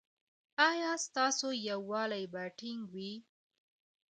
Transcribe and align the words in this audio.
ایا 0.69 0.91
ستاسو 1.05 1.47
یووالي 1.69 2.23
به 2.33 2.43
ټینګ 2.57 2.81
وي؟ 2.93 3.13